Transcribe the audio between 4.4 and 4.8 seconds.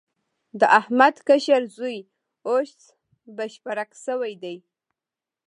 دی.